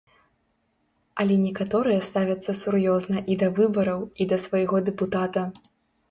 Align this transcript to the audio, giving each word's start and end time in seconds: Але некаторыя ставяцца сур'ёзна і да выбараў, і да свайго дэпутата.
Але 1.23 1.35
некаторыя 1.47 2.05
ставяцца 2.09 2.55
сур'ёзна 2.61 3.17
і 3.33 3.37
да 3.43 3.49
выбараў, 3.59 4.01
і 4.25 4.27
да 4.31 4.37
свайго 4.47 4.81
дэпутата. 4.89 5.43